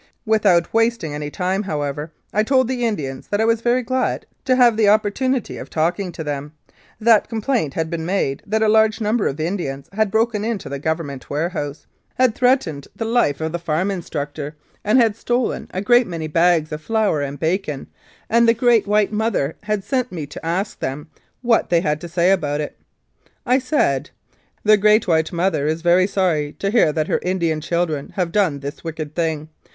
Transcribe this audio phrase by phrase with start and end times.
[0.25, 4.55] Without wasting any time, however, I told the Indians that I was very glad to
[4.55, 6.53] have the opportunity of talking to them
[6.99, 10.79] that complaint had been made that a large number of Indians had broken into the
[10.79, 11.85] Govern ment warehouse,
[12.15, 15.01] had threatened the life of the farm H3 Mounted Police Life in Canada instructor, and
[15.01, 17.87] had stolen a great many bags of flour and bacon,
[18.27, 21.11] and that the Great White Mother had sent me to ask them
[21.43, 22.75] what they had to say about it.
[23.45, 24.09] I said,
[24.63, 28.61] "The Great White Mother is very sorry to hear that her Indian children have done
[28.61, 29.49] this wicked thing.